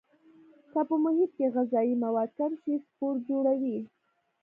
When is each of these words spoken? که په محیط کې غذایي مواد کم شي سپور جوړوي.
که 0.71 0.81
په 0.87 0.95
محیط 1.03 1.31
کې 1.37 1.53
غذایي 1.55 1.93
مواد 2.03 2.29
کم 2.39 2.51
شي 2.61 2.73
سپور 2.85 3.15
جوړوي. 3.29 3.77